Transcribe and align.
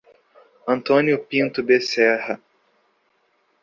Antônio 0.65 1.19
Pinto 1.19 1.61
Beserra 1.61 2.41